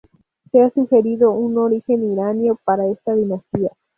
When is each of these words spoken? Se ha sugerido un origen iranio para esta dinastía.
Se 0.51 0.59
ha 0.59 0.71
sugerido 0.71 1.29
un 1.31 1.59
origen 1.59 2.11
iranio 2.13 2.59
para 2.65 2.87
esta 2.87 3.13
dinastía. 3.13 3.69